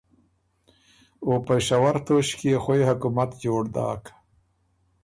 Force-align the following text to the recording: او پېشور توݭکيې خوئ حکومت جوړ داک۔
او 1.25 1.31
پېشور 1.47 1.95
توݭکيې 2.05 2.55
خوئ 2.63 2.81
حکومت 2.89 3.29
جوړ 3.43 3.63
داک۔ 3.73 4.03